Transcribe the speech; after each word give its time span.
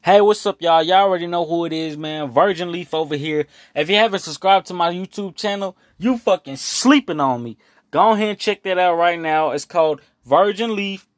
Hey, 0.00 0.20
what's 0.20 0.46
up, 0.46 0.62
y'all? 0.62 0.80
Y'all 0.80 1.08
already 1.08 1.26
know 1.26 1.44
who 1.44 1.64
it 1.64 1.72
is, 1.72 1.96
man. 1.96 2.30
Virgin 2.30 2.70
Leaf 2.70 2.94
over 2.94 3.16
here. 3.16 3.46
If 3.74 3.90
you 3.90 3.96
haven't 3.96 4.20
subscribed 4.20 4.66
to 4.68 4.74
my 4.74 4.92
YouTube 4.92 5.34
channel, 5.34 5.76
you 5.98 6.18
fucking 6.18 6.56
sleeping 6.56 7.18
on 7.18 7.42
me. 7.42 7.58
Go 7.90 8.12
ahead 8.12 8.28
and 8.28 8.38
check 8.38 8.62
that 8.62 8.78
out 8.78 8.94
right 8.94 9.18
now. 9.18 9.50
It's 9.50 9.64
called 9.64 10.00
Virgin 10.24 10.76
Leaf. 10.76 11.08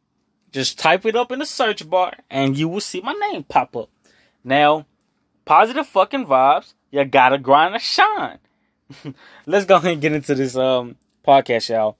Just 0.50 0.78
type 0.78 1.04
it 1.04 1.14
up 1.14 1.30
in 1.30 1.40
the 1.40 1.46
search 1.46 1.88
bar 1.90 2.14
and 2.30 2.56
you 2.56 2.68
will 2.68 2.80
see 2.80 3.02
my 3.02 3.12
name 3.12 3.44
pop 3.44 3.76
up. 3.76 3.90
Now, 4.42 4.86
positive 5.44 5.86
fucking 5.86 6.24
vibes. 6.24 6.72
You 6.90 7.04
gotta 7.04 7.36
grind 7.36 7.74
and 7.74 7.82
shine. 7.82 8.38
Let's 9.46 9.66
go 9.66 9.76
ahead 9.76 9.92
and 9.92 10.02
get 10.02 10.14
into 10.14 10.34
this 10.34 10.56
um 10.56 10.96
podcast, 11.24 11.68
y'all. 11.68 11.98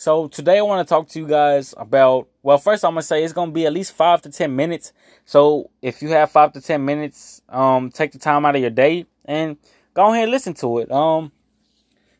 So 0.00 0.28
today 0.28 0.56
I 0.56 0.62
want 0.62 0.88
to 0.88 0.88
talk 0.88 1.08
to 1.08 1.18
you 1.18 1.26
guys 1.26 1.74
about. 1.76 2.26
Well, 2.42 2.56
first 2.56 2.86
I'm 2.86 2.92
gonna 2.92 3.02
say 3.02 3.22
it's 3.22 3.34
gonna 3.34 3.52
be 3.52 3.66
at 3.66 3.74
least 3.74 3.92
five 3.92 4.22
to 4.22 4.30
ten 4.30 4.56
minutes. 4.56 4.94
So 5.26 5.68
if 5.82 6.00
you 6.00 6.08
have 6.08 6.30
five 6.30 6.54
to 6.54 6.60
ten 6.62 6.86
minutes, 6.86 7.42
um, 7.50 7.90
take 7.90 8.12
the 8.12 8.18
time 8.18 8.46
out 8.46 8.56
of 8.56 8.62
your 8.62 8.70
day 8.70 9.04
and 9.26 9.58
go 9.92 10.10
ahead 10.10 10.22
and 10.22 10.32
listen 10.32 10.54
to 10.54 10.78
it. 10.78 10.90
Um, 10.90 11.32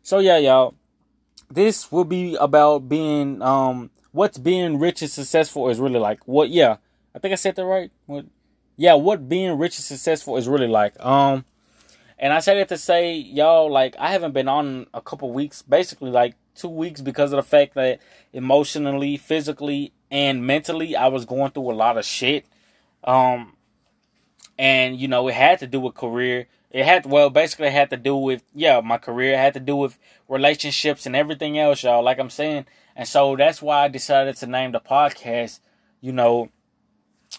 so 0.03 0.19
yeah, 0.19 0.37
y'all, 0.37 0.75
this 1.51 1.91
will 1.91 2.05
be 2.05 2.35
about 2.35 2.81
being 2.81 3.41
um, 3.41 3.89
what's 4.13 4.37
being 4.37 4.79
rich 4.79 5.01
and 5.01 5.11
successful 5.11 5.71
is 5.71 5.81
really 5.81 5.99
like. 5.99 6.21
What? 6.29 6.51
Yeah, 6.51 6.77
I 7.15 7.19
think 7.19 7.33
I 7.33 7.37
said 7.37 7.57
that 7.57 7.65
right. 7.65 7.91
What? 8.05 8.27
Yeah, 8.77 8.93
what 8.93 9.27
being 9.27 9.57
rich 9.57 9.79
and 9.79 9.85
successful 9.85 10.37
is 10.37 10.49
really 10.49 10.69
like. 10.69 11.03
Um, 11.03 11.47
and 12.19 12.35
I 12.35 12.41
say 12.41 12.59
that 12.59 12.69
to 12.69 12.77
say, 12.77 13.15
y'all, 13.15 13.73
like 13.73 13.97
I 13.99 14.09
haven't 14.09 14.33
been 14.33 14.49
on 14.49 14.87
a 14.93 15.01
couple 15.01 15.33
weeks, 15.33 15.63
basically 15.63 16.11
like 16.11 16.35
two 16.61 16.69
weeks 16.69 17.01
because 17.01 17.33
of 17.33 17.37
the 17.37 17.43
fact 17.43 17.75
that 17.75 18.01
emotionally, 18.33 19.17
physically, 19.17 19.93
and 20.11 20.47
mentally 20.47 20.97
I 20.97 21.09
was 21.09 21.25
going 21.25 21.53
through 21.53 21.71
a 21.71 21.75
lot 21.75 21.99
of 21.99 22.05
shit. 22.05 22.47
Um 23.05 23.57
and 24.59 24.99
you 24.99 25.09
know, 25.09 25.27
it 25.29 25.35
had 25.35 25.59
to 25.61 25.67
do 25.67 25.81
with 25.81 25.95
career. 25.95 26.47
It 26.71 26.85
had 26.85 27.07
well, 27.07 27.31
basically 27.31 27.69
it 27.69 27.73
had 27.73 27.91
to 27.91 27.97
do 27.97 28.17
with 28.17 28.43
yeah, 28.55 28.81
my 28.81 28.99
career. 28.99 29.35
It 29.35 29.39
had 29.39 29.55
to 29.55 29.61
do 29.61 29.77
with 29.77 29.99
relationships 30.29 31.07
and 31.07 31.17
everything 31.17 31.59
else, 31.59 31.83
y'all, 31.83 32.05
like 32.05 32.19
I'm 32.19 32.31
saying. 32.31 32.67
And 32.95 33.09
so 33.09 33.37
that's 33.37 33.63
why 33.63 33.85
I 33.85 33.89
decided 33.89 34.37
to 34.37 34.47
name 34.47 34.73
the 34.73 34.81
podcast, 34.81 35.61
you 36.01 36.13
know, 36.13 36.51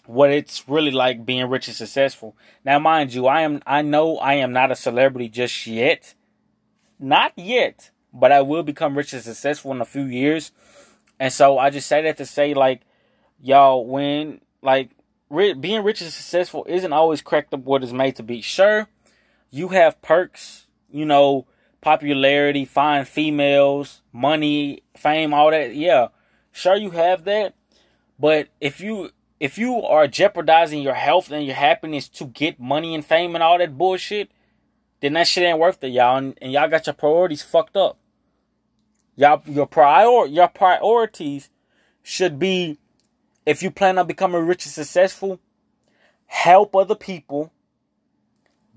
what 0.05 0.31
it's 0.31 0.67
really 0.67 0.91
like 0.91 1.25
being 1.25 1.47
rich 1.49 1.67
and 1.67 1.77
successful. 1.77 2.35
Now 2.65 2.79
mind 2.79 3.13
you, 3.13 3.27
I 3.27 3.41
am 3.41 3.61
I 3.67 3.81
know 3.81 4.17
I 4.17 4.35
am 4.35 4.51
not 4.51 4.71
a 4.71 4.75
celebrity 4.75 5.29
just 5.29 5.67
yet. 5.67 6.13
Not 6.99 7.33
yet 7.35 7.91
but 8.13 8.31
I 8.31 8.41
will 8.41 8.63
become 8.63 8.97
rich 8.97 9.13
and 9.13 9.21
successful 9.21 9.71
in 9.71 9.81
a 9.81 9.85
few 9.85 10.03
years. 10.03 10.51
And 11.19 11.31
so 11.31 11.57
I 11.57 11.69
just 11.69 11.87
say 11.87 12.01
that 12.03 12.17
to 12.17 12.25
say, 12.25 12.53
like, 12.53 12.81
y'all, 13.39 13.85
when, 13.85 14.41
like, 14.61 14.91
being 15.29 15.83
rich 15.83 16.01
and 16.01 16.11
successful 16.11 16.65
isn't 16.67 16.93
always 16.93 17.21
cracked 17.21 17.53
up 17.53 17.61
what 17.61 17.83
it's 17.83 17.93
made 17.93 18.15
to 18.17 18.23
be. 18.23 18.41
Sure, 18.41 18.87
you 19.49 19.69
have 19.69 20.01
perks, 20.01 20.67
you 20.89 21.05
know, 21.05 21.45
popularity, 21.79 22.65
fine 22.65 23.05
females, 23.05 24.01
money, 24.11 24.83
fame, 24.95 25.33
all 25.33 25.51
that. 25.51 25.75
Yeah, 25.75 26.07
sure 26.51 26.75
you 26.75 26.91
have 26.91 27.23
that. 27.25 27.53
But 28.19 28.49
if 28.59 28.81
you 28.81 29.11
if 29.39 29.57
you 29.57 29.81
are 29.81 30.05
jeopardizing 30.05 30.83
your 30.83 30.93
health 30.93 31.31
and 31.31 31.45
your 31.45 31.55
happiness 31.55 32.07
to 32.09 32.25
get 32.25 32.59
money 32.59 32.93
and 32.93 33.03
fame 33.03 33.33
and 33.35 33.43
all 33.43 33.57
that 33.57 33.77
bullshit, 33.77 34.29
then 34.99 35.13
that 35.13 35.27
shit 35.27 35.43
ain't 35.43 35.57
worth 35.57 35.83
it, 35.83 35.87
y'all. 35.87 36.17
And, 36.17 36.37
and 36.41 36.51
y'all 36.51 36.69
got 36.69 36.85
your 36.85 36.93
priorities 36.93 37.41
fucked 37.41 37.75
up. 37.75 37.97
Y'all, 39.21 39.39
your 39.45 39.67
prior 39.67 40.25
your 40.25 40.47
priorities 40.47 41.51
should 42.01 42.39
be 42.39 42.79
if 43.45 43.61
you 43.61 43.69
plan 43.69 43.99
on 43.99 44.07
becoming 44.07 44.47
rich 44.47 44.65
and 44.65 44.73
successful, 44.73 45.39
help 46.25 46.75
other 46.75 46.95
people, 46.95 47.53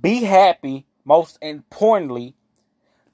be 0.02 0.24
happy, 0.24 0.84
most 1.02 1.38
importantly, 1.40 2.34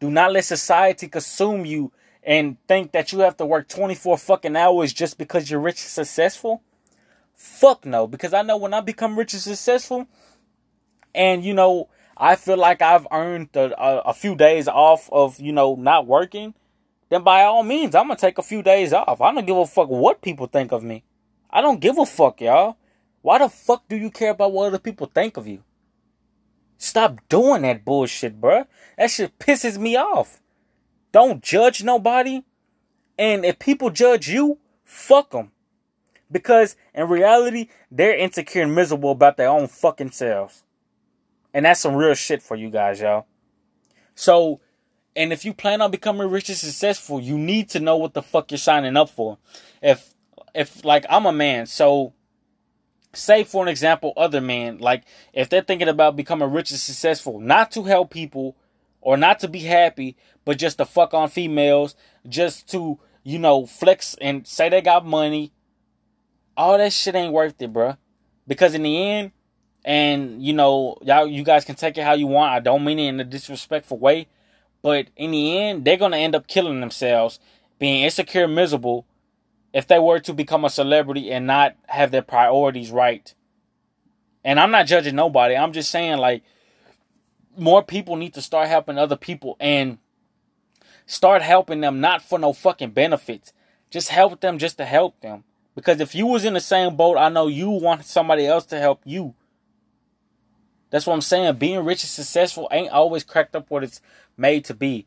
do 0.01 0.11
not 0.11 0.33
let 0.33 0.45
society 0.45 1.07
consume 1.07 1.65
you 1.65 1.93
and 2.25 2.57
think 2.67 2.91
that 2.91 3.13
you 3.13 3.21
have 3.21 3.37
to 3.37 3.47
work 3.47 3.69
24 3.69 4.19
fucking 4.19 4.57
hours 4.57 4.93
just 4.93 5.17
because 5.17 5.49
you're 5.49 5.61
rich 5.61 5.83
and 5.83 5.91
successful. 5.91 6.65
Fuck 7.37 7.87
no, 7.87 8.09
because 8.09 8.35
I 8.35 8.43
know 8.43 8.57
when 8.57 8.75
I 8.75 8.81
become 8.81 9.17
rich 9.17 9.35
and 9.35 9.43
successful, 9.43 10.09
and 11.15 11.45
you 11.45 11.55
know, 11.55 11.91
I 12.17 12.35
feel 12.35 12.57
like 12.57 12.83
I've 12.83 13.07
earned 13.13 13.51
a, 13.55 13.81
a, 13.81 13.99
a 14.07 14.15
few 14.15 14.35
days 14.35 14.67
off 14.67 15.09
of, 15.13 15.39
you 15.39 15.53
know, 15.53 15.77
not 15.77 16.09
working 16.09 16.55
then 17.11 17.23
by 17.23 17.43
all 17.43 17.63
means, 17.63 17.95
I'm 17.95 18.07
gonna 18.07 18.19
take 18.19 18.39
a 18.39 18.43
few 18.43 18.63
days 18.63 18.93
off. 18.93 19.21
I 19.21 19.35
don't 19.35 19.47
give 19.47 19.57
a 19.57 19.67
fuck 19.67 19.89
what 19.89 20.23
people 20.23 20.47
think 20.47 20.73
of 20.73 20.83
me. 20.83 21.05
I 21.51 21.61
don't 21.61 21.81
give 21.81 21.99
a 21.99 22.07
fuck, 22.07 22.41
y'all. 22.41 22.77
Why 23.23 23.39
the 23.39 23.49
fuck 23.49 23.87
do 23.89 23.97
you 23.97 24.11
care 24.11 24.31
about 24.31 24.53
what 24.53 24.69
other 24.69 24.79
people 24.79 25.11
think 25.13 25.37
of 25.37 25.47
you? 25.47 25.63
Stop 26.79 27.19
doing 27.29 27.63
that 27.63 27.85
bullshit, 27.85 28.41
bruh. 28.41 28.67
That 28.97 29.11
shit 29.11 29.39
pisses 29.39 29.77
me 29.77 29.97
off. 29.97 30.41
Don't 31.13 31.43
judge 31.43 31.83
nobody. 31.83 32.45
And 33.19 33.45
if 33.45 33.59
people 33.59 33.91
judge 33.91 34.29
you, 34.29 34.59
fuck 34.85 35.31
them. 35.31 35.51
Because 36.33 36.77
in 36.95 37.09
reality, 37.09 37.69
they're 37.91 38.17
insecure 38.17 38.63
and 38.63 38.75
miserable 38.75 39.11
about 39.11 39.37
their 39.37 39.49
own 39.49 39.67
fucking 39.67 40.13
selves. 40.13 40.63
And 41.53 41.67
that's 41.67 41.81
some 41.81 41.97
real 41.97 42.15
shit 42.15 42.43
for 42.43 42.57
you 42.57 42.71
guys, 42.71 43.01
y'all. 43.01 43.27
So 44.15 44.61
and 45.17 45.33
if 45.33 45.45
you 45.45 45.53
plan 45.53 45.81
on 45.81 45.91
becoming 45.91 46.31
rich 46.31 46.49
and 46.49 46.59
successful, 46.59 47.21
you 47.21 47.37
need 47.37 47.69
to 47.71 47.81
know 47.81 47.97
what 47.97 48.15
the 48.15 48.23
fuck 48.23 48.51
you're 48.51 48.59
signing 48.59 48.97
up 48.97 49.11
for. 49.11 49.39
If 49.83 50.15
if 50.55 50.85
like 50.85 51.05
I'm 51.09 51.27
a 51.27 51.33
man, 51.33 51.67
so 51.67 52.13
say 53.13 53.45
for 53.45 53.63
an 53.63 53.69
example, 53.69 54.13
other 54.17 54.41
men, 54.41 54.79
like 54.79 55.05
if 55.33 55.49
they're 55.49 55.63
thinking 55.63 55.89
about 55.89 56.17
becoming 56.17 56.51
rich 56.51 56.71
and 56.71 56.81
successful, 56.81 57.41
not 57.41 57.71
to 57.73 57.85
help 57.85 58.11
people 58.11 58.57
or 59.01 59.17
not 59.17 59.41
to 59.41 59.49
be 59.49 59.61
happy, 59.61 60.17
but 60.45 60.59
just 60.59 60.79
to 60.79 60.85
fuck 60.85 61.15
on 61.15 61.29
females, 61.29 61.95
just 62.29 62.69
to, 62.71 62.99
you 63.23 63.39
know, 63.39 63.67
flex 63.67 64.15
and 64.21 64.47
say 64.47 64.69
they 64.69 64.83
got 64.83 65.07
money, 65.07 65.53
all 66.57 66.79
that 66.79 66.93
shit 66.93 67.15
ain't 67.15 67.33
worth 67.33 67.61
it, 67.61 67.73
bruh. 67.73 67.97
Because 68.47 68.75
in 68.75 68.83
the 68.83 69.03
end, 69.03 69.33
and 69.85 70.45
you 70.45 70.53
know, 70.53 70.99
y'all 71.03 71.27
you 71.27 71.43
guys 71.43 71.65
can 71.65 71.75
take 71.75 71.97
it 71.97 72.05
how 72.05 72.13
you 72.13 72.27
want. 72.27 72.53
I 72.53 72.61
don't 72.61 72.85
mean 72.85 72.99
it 72.99 73.09
in 73.09 73.21
a 73.21 73.25
disrespectful 73.25 73.99
way. 73.99 74.29
But 74.83 75.09
in 75.17 75.33
the 75.33 75.59
end, 75.59 75.85
they're 75.85 75.97
going 75.97 76.13
to 76.13 76.19
end 76.19 76.35
up 76.35 76.47
killing 76.47 76.81
themselves, 76.81 77.39
being 77.79 78.05
insecure, 78.05 78.49
miserable, 78.49 79.07
if 79.73 79.87
they 79.87 79.99
were 79.99 80.19
to 80.21 80.33
become 80.33 80.65
a 80.65 80.71
celebrity 80.71 81.31
and 81.31 81.47
not 81.47 81.77
have 81.87 82.11
their 82.11 82.23
priorities 82.23 82.91
right. 82.91 83.35
And 84.45 84.59
I'm 84.59 84.71
not 84.71 84.87
judging 84.87 85.17
nobody. 85.17 85.57
I'm 85.57 85.73
just 85.73 85.91
saying, 85.91 86.19
like, 86.19 86.43
more 87.57 87.83
people 87.83 88.17
need 88.17 88.35
to 88.35 88.43
start 88.43 88.69
helping 88.69 88.99
other 88.99 89.17
people 89.17 89.57
and 89.61 89.99
start 91.07 91.43
helping 91.43 91.81
them 91.81 92.01
not 92.01 92.23
for 92.23 92.39
no 92.39 92.53
fucking 92.53 92.91
benefits. 92.91 93.53
Just 93.91 94.09
help 94.09 94.41
them 94.41 94.59
just 94.59 94.79
to 94.79 94.85
help 94.85 95.21
them. 95.21 95.45
Because 95.75 96.01
if 96.01 96.15
you 96.15 96.27
was 96.27 96.45
in 96.45 96.55
the 96.55 96.61
same 96.61 96.97
boat, 96.97 97.17
I 97.17 97.29
know 97.29 97.49
you 97.49 97.71
want 97.71 98.05
somebody 98.05 98.47
else 98.47 98.65
to 98.67 98.79
help 98.79 99.03
you. 99.05 99.35
That's 100.91 101.07
what 101.07 101.15
I'm 101.15 101.21
saying. 101.21 101.57
Being 101.57 101.85
rich 101.85 102.03
and 102.03 102.11
successful 102.11 102.69
ain't 102.71 102.93
always 102.93 103.25
cracked 103.25 103.57
up 103.57 103.71
what 103.71 103.85
it's 103.85 104.01
made 104.37 104.65
to 104.67 104.75
be. 104.75 105.07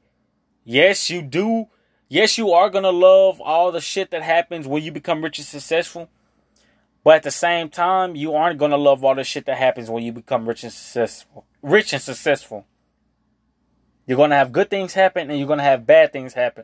Yes, 0.64 1.10
you 1.10 1.22
do. 1.22 1.68
Yes, 2.08 2.38
you 2.38 2.52
are 2.52 2.70
going 2.70 2.84
to 2.84 2.92
love 2.92 3.42
all 3.42 3.72
the 3.72 3.82
shit 3.82 4.12
that 4.12 4.24
happens 4.24 4.68
when 4.68 4.84
you 4.84 4.92
become 4.92 5.24
rich 5.24 5.40
and 5.40 5.48
successful. 5.48 6.10
But 7.04 7.16
at 7.16 7.24
the 7.24 7.32
same 7.32 7.70
time, 7.70 8.16
you 8.16 8.34
aren't 8.34 8.60
going 8.60 8.72
to 8.72 8.78
love 8.78 9.04
all 9.04 9.16
the 9.16 9.26
shit 9.26 9.46
that 9.48 9.58
happens 9.58 9.90
when 9.90 10.04
you 10.04 10.14
become 10.14 10.48
rich 10.48 10.64
and 10.64 10.72
successful. 10.72 11.46
Rich 11.62 11.92
and 11.92 12.02
successful. 12.02 12.66
You're 14.06 14.18
going 14.18 14.30
to 14.30 14.36
have 14.38 14.52
good 14.52 14.70
things 14.70 14.94
happen 14.94 15.30
and 15.30 15.38
you're 15.38 15.48
going 15.48 15.60
to 15.60 15.64
have 15.64 15.86
bad 15.86 16.14
things 16.14 16.34
happen. 16.34 16.64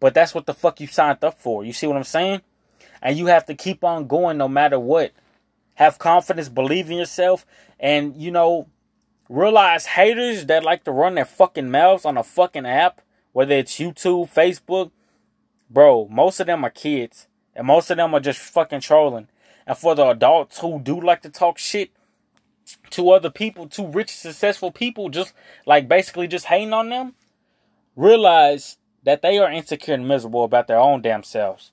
But 0.00 0.14
that's 0.14 0.34
what 0.34 0.46
the 0.46 0.54
fuck 0.54 0.80
you 0.80 0.86
signed 0.86 1.22
up 1.22 1.38
for. 1.38 1.64
You 1.64 1.72
see 1.72 1.86
what 1.86 1.96
I'm 1.96 2.04
saying? 2.04 2.42
And 3.02 3.16
you 3.16 3.26
have 3.26 3.46
to 3.46 3.54
keep 3.54 3.84
on 3.84 4.06
going 4.06 4.38
no 4.38 4.48
matter 4.48 4.78
what. 4.78 5.12
Have 5.78 5.98
confidence, 5.98 6.48
believe 6.48 6.90
in 6.90 6.96
yourself, 6.96 7.46
and 7.78 8.16
you 8.16 8.32
know, 8.32 8.66
realize 9.28 9.86
haters 9.86 10.46
that 10.46 10.64
like 10.64 10.82
to 10.84 10.92
run 10.92 11.14
their 11.14 11.24
fucking 11.24 11.70
mouths 11.70 12.04
on 12.04 12.16
a 12.16 12.24
fucking 12.24 12.66
app, 12.66 13.00
whether 13.32 13.54
it's 13.54 13.78
YouTube, 13.78 14.32
Facebook, 14.34 14.90
bro, 15.70 16.08
most 16.10 16.40
of 16.40 16.48
them 16.48 16.64
are 16.64 16.70
kids. 16.70 17.28
And 17.54 17.66
most 17.66 17.90
of 17.90 17.96
them 17.96 18.14
are 18.14 18.20
just 18.20 18.40
fucking 18.40 18.80
trolling. 18.80 19.28
And 19.66 19.76
for 19.76 19.94
the 19.94 20.06
adults 20.06 20.58
who 20.58 20.80
do 20.80 21.00
like 21.00 21.22
to 21.22 21.30
talk 21.30 21.58
shit 21.58 21.90
to 22.90 23.10
other 23.10 23.30
people, 23.30 23.68
to 23.68 23.86
rich, 23.86 24.10
successful 24.10 24.70
people, 24.70 25.08
just 25.08 25.32
like 25.66 25.88
basically 25.88 26.28
just 26.28 26.46
hating 26.46 26.72
on 26.72 26.88
them, 26.88 27.14
realize 27.96 28.78
that 29.04 29.22
they 29.22 29.38
are 29.38 29.50
insecure 29.50 29.94
and 29.94 30.06
miserable 30.06 30.44
about 30.44 30.66
their 30.66 30.78
own 30.78 31.02
damn 31.02 31.22
selves. 31.22 31.72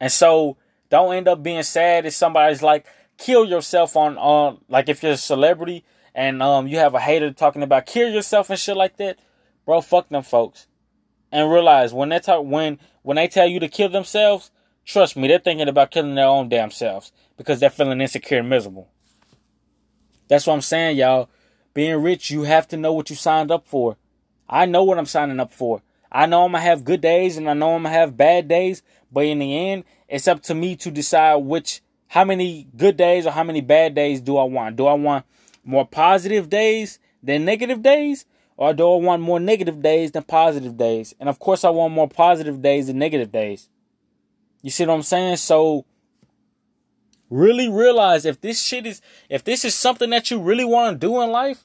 And 0.00 0.12
so 0.12 0.56
don't 0.90 1.14
end 1.14 1.28
up 1.28 1.42
being 1.42 1.62
sad 1.62 2.06
if 2.06 2.14
somebody's 2.14 2.62
like, 2.62 2.86
kill 3.18 3.44
yourself 3.44 3.96
on 3.96 4.18
on 4.18 4.58
like 4.68 4.88
if 4.88 5.02
you're 5.02 5.12
a 5.12 5.16
celebrity 5.16 5.84
and 6.14 6.42
um 6.42 6.66
you 6.66 6.76
have 6.76 6.94
a 6.94 7.00
hater 7.00 7.32
talking 7.32 7.62
about 7.62 7.86
kill 7.86 8.10
yourself 8.10 8.50
and 8.50 8.58
shit 8.58 8.76
like 8.76 8.96
that, 8.98 9.18
bro, 9.64 9.80
fuck 9.80 10.08
them 10.08 10.22
folks. 10.22 10.66
And 11.32 11.50
realize 11.50 11.92
when 11.92 12.10
they 12.10 12.18
talk 12.18 12.44
when 12.44 12.78
when 13.02 13.16
they 13.16 13.28
tell 13.28 13.46
you 13.46 13.60
to 13.60 13.68
kill 13.68 13.88
themselves, 13.88 14.50
Trust 14.86 15.16
me, 15.16 15.26
they're 15.26 15.40
thinking 15.40 15.68
about 15.68 15.90
killing 15.90 16.14
their 16.14 16.28
own 16.28 16.48
damn 16.48 16.70
selves 16.70 17.10
because 17.36 17.58
they're 17.58 17.70
feeling 17.70 18.00
insecure 18.00 18.38
and 18.38 18.48
miserable. 18.48 18.88
That's 20.28 20.46
what 20.46 20.54
I'm 20.54 20.60
saying, 20.60 20.96
y'all. 20.96 21.28
Being 21.74 22.00
rich, 22.00 22.30
you 22.30 22.44
have 22.44 22.68
to 22.68 22.76
know 22.76 22.92
what 22.92 23.10
you 23.10 23.16
signed 23.16 23.50
up 23.50 23.66
for. 23.66 23.96
I 24.48 24.64
know 24.64 24.84
what 24.84 24.96
I'm 24.96 25.06
signing 25.06 25.40
up 25.40 25.52
for. 25.52 25.82
I 26.10 26.26
know 26.26 26.44
I'm 26.44 26.52
gonna 26.52 26.62
have 26.62 26.84
good 26.84 27.00
days 27.00 27.36
and 27.36 27.48
I 27.48 27.54
know 27.54 27.74
I'm 27.74 27.82
gonna 27.82 27.94
have 27.94 28.16
bad 28.16 28.48
days, 28.48 28.82
but 29.10 29.24
in 29.24 29.38
the 29.38 29.56
end, 29.70 29.84
it's 30.08 30.28
up 30.28 30.42
to 30.44 30.54
me 30.54 30.76
to 30.76 30.90
decide 30.90 31.36
which 31.36 31.82
how 32.08 32.24
many 32.24 32.68
good 32.76 32.96
days 32.96 33.26
or 33.26 33.32
how 33.32 33.44
many 33.44 33.60
bad 33.60 33.94
days 33.94 34.20
do 34.20 34.36
I 34.36 34.44
want. 34.44 34.76
Do 34.76 34.86
I 34.86 34.94
want 34.94 35.24
more 35.64 35.86
positive 35.86 36.48
days 36.48 36.98
than 37.22 37.44
negative 37.44 37.82
days? 37.82 38.24
Or 38.56 38.72
do 38.72 38.90
I 38.90 38.96
want 38.96 39.22
more 39.22 39.38
negative 39.38 39.82
days 39.82 40.12
than 40.12 40.22
positive 40.22 40.76
days? 40.76 41.14
And 41.20 41.28
of 41.28 41.38
course 41.38 41.64
I 41.64 41.70
want 41.70 41.92
more 41.92 42.08
positive 42.08 42.62
days 42.62 42.86
than 42.86 42.98
negative 42.98 43.30
days. 43.30 43.68
You 44.62 44.70
see 44.70 44.86
what 44.86 44.94
I'm 44.94 45.02
saying? 45.02 45.36
So 45.36 45.84
really 47.28 47.68
realize 47.68 48.24
if 48.24 48.40
this 48.40 48.62
shit 48.62 48.86
is 48.86 49.02
if 49.28 49.44
this 49.44 49.64
is 49.64 49.74
something 49.74 50.10
that 50.10 50.30
you 50.30 50.40
really 50.40 50.64
want 50.64 50.94
to 50.94 51.06
do 51.06 51.20
in 51.20 51.30
life, 51.30 51.64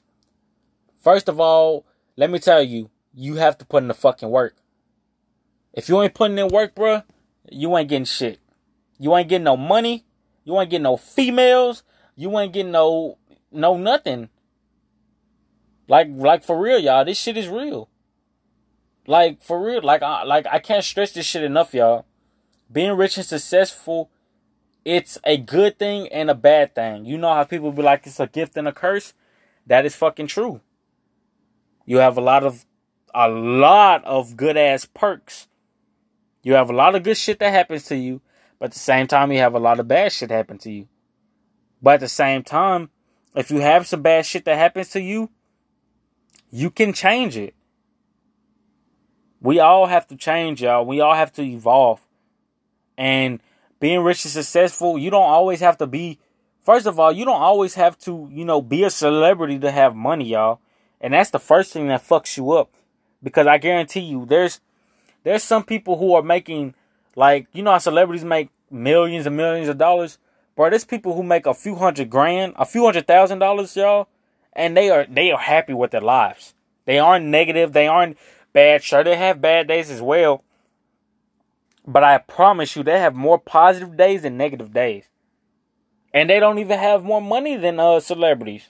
first 0.98 1.28
of 1.28 1.40
all, 1.40 1.86
let 2.16 2.30
me 2.30 2.38
tell 2.38 2.62
you, 2.62 2.90
you 3.14 3.36
have 3.36 3.58
to 3.58 3.64
put 3.64 3.82
in 3.82 3.88
the 3.88 3.94
fucking 3.94 4.30
work. 4.30 4.56
If 5.72 5.88
you 5.88 6.00
ain't 6.02 6.14
putting 6.14 6.38
in 6.38 6.48
work, 6.48 6.74
bruh, 6.74 7.04
you 7.50 7.76
ain't 7.76 7.88
getting 7.88 8.04
shit. 8.04 8.40
You 8.98 9.16
ain't 9.16 9.28
getting 9.28 9.44
no 9.44 9.56
money. 9.56 10.04
You 10.44 10.58
ain't 10.60 10.70
getting 10.70 10.84
no 10.84 10.96
females. 10.96 11.82
You 12.16 12.38
ain't 12.38 12.52
getting 12.52 12.72
no 12.72 13.18
no 13.50 13.76
nothing. 13.76 14.28
Like 15.88 16.08
like 16.10 16.44
for 16.44 16.58
real, 16.58 16.78
y'all. 16.78 17.04
This 17.04 17.18
shit 17.18 17.36
is 17.36 17.48
real. 17.48 17.88
Like 19.06 19.42
for 19.42 19.64
real. 19.64 19.82
Like 19.82 20.02
I 20.02 20.24
like 20.24 20.46
I 20.46 20.58
can't 20.58 20.84
stress 20.84 21.12
this 21.12 21.26
shit 21.26 21.42
enough, 21.42 21.74
y'all. 21.74 22.06
Being 22.70 22.92
rich 22.92 23.16
and 23.16 23.26
successful, 23.26 24.10
it's 24.84 25.18
a 25.24 25.36
good 25.36 25.78
thing 25.78 26.08
and 26.08 26.30
a 26.30 26.34
bad 26.34 26.74
thing. 26.74 27.04
You 27.04 27.18
know 27.18 27.32
how 27.32 27.44
people 27.44 27.72
be 27.72 27.82
like 27.82 28.06
it's 28.06 28.20
a 28.20 28.26
gift 28.26 28.56
and 28.56 28.68
a 28.68 28.72
curse? 28.72 29.14
That 29.66 29.84
is 29.84 29.94
fucking 29.94 30.28
true. 30.28 30.60
You 31.84 31.98
have 31.98 32.16
a 32.16 32.22
lot 32.22 32.44
of 32.44 32.64
a 33.14 33.28
lot 33.28 34.04
of 34.04 34.36
good 34.36 34.56
ass 34.56 34.84
perks. 34.84 35.48
You 36.42 36.54
have 36.54 36.70
a 36.70 36.74
lot 36.74 36.94
of 36.94 37.02
good 37.02 37.16
shit 37.16 37.38
that 37.38 37.52
happens 37.52 37.84
to 37.84 37.96
you, 37.96 38.20
but 38.58 38.66
at 38.66 38.72
the 38.72 38.78
same 38.78 39.06
time 39.06 39.32
you 39.32 39.38
have 39.38 39.54
a 39.54 39.60
lot 39.60 39.80
of 39.80 39.88
bad 39.88 40.12
shit 40.12 40.30
happen 40.30 40.58
to 40.58 40.70
you. 40.70 40.88
But 41.80 41.94
at 41.94 42.00
the 42.00 42.08
same 42.08 42.42
time, 42.42 42.90
if 43.34 43.50
you 43.50 43.60
have 43.60 43.86
some 43.86 44.02
bad 44.02 44.26
shit 44.26 44.44
that 44.44 44.58
happens 44.58 44.90
to 44.90 45.00
you, 45.00 45.30
you 46.50 46.70
can 46.70 46.92
change 46.92 47.36
it. 47.36 47.54
We 49.40 49.58
all 49.58 49.86
have 49.86 50.06
to 50.08 50.16
change, 50.16 50.62
y'all. 50.62 50.84
We 50.84 51.00
all 51.00 51.14
have 51.14 51.32
to 51.34 51.42
evolve. 51.42 52.00
And 52.96 53.40
being 53.80 54.00
rich 54.00 54.24
and 54.24 54.32
successful, 54.32 54.98
you 54.98 55.10
don't 55.10 55.22
always 55.22 55.60
have 55.60 55.78
to 55.78 55.86
be 55.86 56.18
First 56.62 56.86
of 56.86 57.00
all, 57.00 57.10
you 57.10 57.24
don't 57.24 57.42
always 57.42 57.74
have 57.74 57.98
to, 58.00 58.28
you 58.30 58.44
know, 58.44 58.62
be 58.62 58.84
a 58.84 58.90
celebrity 58.90 59.58
to 59.58 59.70
have 59.72 59.96
money, 59.96 60.26
y'all. 60.26 60.60
And 61.00 61.12
that's 61.12 61.30
the 61.30 61.40
first 61.40 61.72
thing 61.72 61.88
that 61.88 62.06
fucks 62.06 62.36
you 62.36 62.52
up. 62.52 62.72
Because 63.22 63.46
I 63.46 63.58
guarantee 63.58 64.00
you, 64.00 64.26
there's 64.26 64.60
there's 65.24 65.44
some 65.44 65.64
people 65.64 65.98
who 65.98 66.14
are 66.14 66.22
making 66.22 66.74
like 67.16 67.46
you 67.52 67.62
know 67.62 67.72
how 67.72 67.78
celebrities 67.78 68.24
make 68.24 68.50
millions 68.70 69.26
and 69.26 69.36
millions 69.36 69.68
of 69.68 69.78
dollars. 69.78 70.18
Bro, 70.56 70.70
there's 70.70 70.84
people 70.84 71.14
who 71.14 71.22
make 71.22 71.46
a 71.46 71.54
few 71.54 71.76
hundred 71.76 72.10
grand, 72.10 72.54
a 72.56 72.64
few 72.64 72.84
hundred 72.84 73.06
thousand 73.06 73.38
dollars, 73.38 73.76
y'all, 73.76 74.08
and 74.52 74.76
they 74.76 74.90
are 74.90 75.06
they 75.08 75.30
are 75.30 75.38
happy 75.38 75.72
with 75.72 75.92
their 75.92 76.00
lives. 76.00 76.54
They 76.84 76.98
aren't 76.98 77.26
negative, 77.26 77.72
they 77.72 77.86
aren't 77.86 78.18
bad. 78.52 78.82
Sure, 78.82 79.04
they 79.04 79.16
have 79.16 79.40
bad 79.40 79.68
days 79.68 79.90
as 79.90 80.02
well. 80.02 80.42
But 81.86 82.04
I 82.04 82.18
promise 82.18 82.76
you, 82.76 82.82
they 82.82 82.98
have 82.98 83.14
more 83.14 83.38
positive 83.38 83.96
days 83.96 84.22
than 84.22 84.36
negative 84.36 84.72
days. 84.72 85.08
And 86.14 86.28
they 86.28 86.38
don't 86.38 86.58
even 86.58 86.78
have 86.78 87.02
more 87.02 87.22
money 87.22 87.56
than 87.56 87.80
uh 87.80 88.00
celebrities 88.00 88.68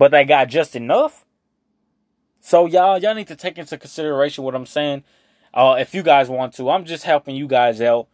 but 0.00 0.12
they 0.12 0.24
got 0.24 0.48
just 0.48 0.74
enough. 0.74 1.26
So 2.40 2.66
y'all, 2.66 2.98
y'all 2.98 3.14
need 3.14 3.28
to 3.28 3.36
take 3.36 3.58
into 3.58 3.76
consideration 3.76 4.44
what 4.44 4.54
I'm 4.54 4.66
saying. 4.66 5.04
Uh, 5.52 5.76
if 5.78 5.94
you 5.94 6.02
guys 6.02 6.28
want 6.28 6.54
to, 6.54 6.70
I'm 6.70 6.84
just 6.84 7.04
helping 7.04 7.36
you 7.36 7.46
guys 7.46 7.80
out, 7.80 8.08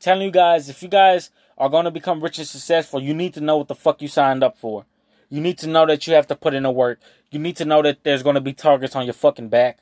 telling 0.00 0.22
you 0.22 0.30
guys 0.30 0.68
if 0.68 0.82
you 0.82 0.88
guys 0.88 1.30
are 1.56 1.68
going 1.68 1.84
to 1.84 1.90
become 1.90 2.22
rich 2.22 2.38
and 2.38 2.48
successful, 2.48 3.00
you 3.02 3.14
need 3.14 3.34
to 3.34 3.40
know 3.40 3.58
what 3.58 3.68
the 3.68 3.74
fuck 3.74 4.02
you 4.02 4.08
signed 4.08 4.42
up 4.42 4.56
for. 4.56 4.86
You 5.28 5.40
need 5.40 5.58
to 5.58 5.68
know 5.68 5.86
that 5.86 6.06
you 6.06 6.14
have 6.14 6.26
to 6.28 6.34
put 6.34 6.54
in 6.54 6.64
the 6.64 6.70
work. 6.70 6.98
You 7.30 7.38
need 7.38 7.56
to 7.56 7.64
know 7.64 7.82
that 7.82 8.02
there's 8.02 8.24
going 8.24 8.34
to 8.34 8.40
be 8.40 8.52
targets 8.52 8.96
on 8.96 9.04
your 9.04 9.14
fucking 9.14 9.48
back. 9.48 9.78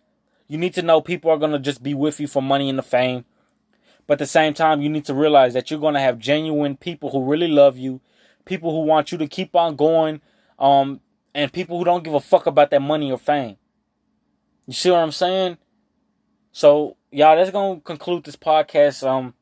You 0.49 0.59
need 0.59 0.75
to 0.75 0.83
know 0.83 1.01
people 1.01 1.31
are 1.31 1.39
going 1.39 1.53
to 1.53 1.59
just 1.59 1.83
be 1.83 1.95
with 1.95 2.21
you 2.21 2.27
for 2.27 2.43
money 2.43 2.69
and 2.69 2.79
the 2.79 2.83
fame. 2.83 3.25
But 4.07 4.15
at 4.15 4.19
the 4.19 4.27
same 4.27 4.55
time, 4.55 4.83
you 4.83 4.89
need 4.89 5.05
to 5.07 5.15
realize 5.15 5.55
that 5.55 5.71
you're 5.71 5.81
going 5.81 5.95
to 5.95 6.01
have 6.01 6.19
genuine 6.19 6.77
people 6.77 7.11
who 7.11 7.25
really 7.25 7.49
love 7.49 7.79
you, 7.79 8.01
people 8.45 8.73
who 8.73 8.83
want 8.85 9.13
you 9.13 9.19
to 9.19 9.27
keep 9.27 9.55
on 9.55 9.77
going, 9.77 10.21
um, 10.59 11.01
and 11.35 11.53
people 11.53 11.79
who 11.79 11.85
don't 11.85 12.05
give 12.05 12.15
a 12.15 12.21
fuck 12.21 12.47
about 12.47 12.71
that 12.71 12.83
money 12.83 13.11
or 13.11 13.19
fame. 13.19 13.57
You 14.69 14.75
see 14.75 14.91
what 14.91 14.99
I'm 14.99 15.13
saying? 15.13 15.57
So, 16.53 16.99
y'all, 17.11 17.37
that's 17.37 17.51
gonna 17.51 17.81
conclude 17.81 18.25
this 18.25 18.37
podcast 18.37 19.03
um 19.03 19.33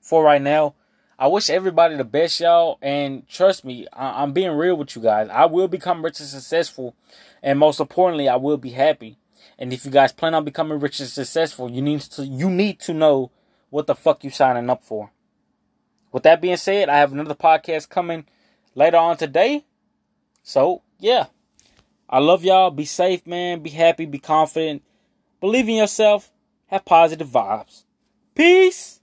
for 0.00 0.24
right 0.24 0.42
now. 0.42 0.74
I 1.16 1.28
wish 1.28 1.48
everybody 1.48 1.94
the 1.94 2.02
best, 2.02 2.40
y'all, 2.40 2.76
and 2.82 3.28
trust 3.28 3.64
me, 3.64 3.86
I- 3.92 4.20
I'm 4.20 4.32
being 4.32 4.50
real 4.50 4.74
with 4.74 4.96
you 4.96 5.02
guys. 5.02 5.28
I 5.28 5.44
will 5.44 5.68
become 5.68 6.04
rich 6.04 6.18
and 6.18 6.28
successful, 6.28 6.96
and 7.40 7.56
most 7.56 7.78
importantly, 7.78 8.28
I 8.28 8.34
will 8.34 8.56
be 8.56 8.70
happy. 8.70 9.16
And 9.60 9.72
if 9.72 9.84
you 9.84 9.92
guys 9.92 10.10
plan 10.10 10.34
on 10.34 10.44
becoming 10.44 10.80
rich 10.80 10.98
and 10.98 11.08
successful, 11.08 11.70
you 11.70 11.80
need 11.80 12.00
to 12.00 12.26
you 12.26 12.50
need 12.50 12.80
to 12.80 12.92
know 12.92 13.30
what 13.70 13.86
the 13.86 13.94
fuck 13.94 14.24
you 14.24 14.30
signing 14.30 14.68
up 14.68 14.82
for. 14.82 15.12
With 16.10 16.24
that 16.24 16.40
being 16.40 16.56
said, 16.56 16.88
I 16.88 16.98
have 16.98 17.12
another 17.12 17.36
podcast 17.36 17.88
coming 17.88 18.24
later 18.74 18.96
on 18.96 19.18
today. 19.18 19.66
So 20.42 20.82
yeah. 20.98 21.26
I 22.12 22.18
love 22.18 22.44
y'all. 22.44 22.70
Be 22.70 22.84
safe, 22.84 23.26
man. 23.26 23.60
Be 23.60 23.70
happy. 23.70 24.04
Be 24.04 24.18
confident. 24.18 24.82
Believe 25.40 25.66
in 25.68 25.76
yourself. 25.76 26.30
Have 26.66 26.84
positive 26.84 27.28
vibes. 27.28 27.84
Peace. 28.34 29.00